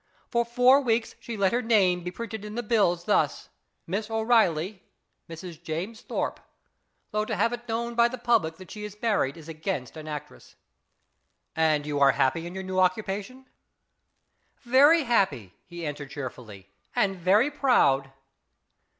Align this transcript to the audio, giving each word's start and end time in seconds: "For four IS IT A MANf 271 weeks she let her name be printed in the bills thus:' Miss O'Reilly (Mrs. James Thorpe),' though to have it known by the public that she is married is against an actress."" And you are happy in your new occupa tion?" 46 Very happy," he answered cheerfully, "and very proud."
"For 0.31 0.43
four 0.43 0.77
IS 0.77 0.81
IT 0.81 0.81
A 0.81 0.81
MANf 0.81 0.85
271 0.85 0.85
weeks 0.87 1.15
she 1.19 1.37
let 1.37 1.51
her 1.51 1.61
name 1.61 2.03
be 2.03 2.09
printed 2.09 2.43
in 2.43 2.55
the 2.55 2.63
bills 2.63 3.03
thus:' 3.03 3.49
Miss 3.85 4.09
O'Reilly 4.09 4.81
(Mrs. 5.29 5.61
James 5.61 6.01
Thorpe),' 6.01 6.39
though 7.11 7.23
to 7.23 7.35
have 7.35 7.53
it 7.53 7.69
known 7.69 7.93
by 7.93 8.07
the 8.07 8.17
public 8.17 8.55
that 8.57 8.71
she 8.71 8.83
is 8.83 8.97
married 8.99 9.37
is 9.37 9.47
against 9.47 9.95
an 9.95 10.07
actress."" 10.07 10.55
And 11.55 11.85
you 11.85 11.99
are 11.99 12.13
happy 12.13 12.47
in 12.47 12.55
your 12.55 12.63
new 12.63 12.77
occupa 12.77 13.23
tion?" 13.23 13.45
46 14.55 14.65
Very 14.65 15.03
happy," 15.03 15.53
he 15.67 15.85
answered 15.85 16.09
cheerfully, 16.09 16.69
"and 16.95 17.17
very 17.17 17.51
proud." 17.51 18.11